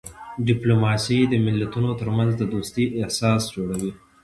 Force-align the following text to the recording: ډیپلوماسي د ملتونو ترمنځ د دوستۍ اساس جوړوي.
ډیپلوماسي 0.47 1.19
د 1.27 1.33
ملتونو 1.45 1.89
ترمنځ 2.01 2.31
د 2.37 2.43
دوستۍ 2.53 2.85
اساس 3.09 3.41
جوړوي. 3.55 3.91